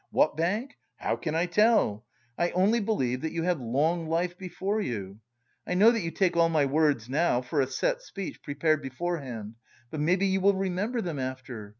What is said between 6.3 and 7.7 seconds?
all my words now for a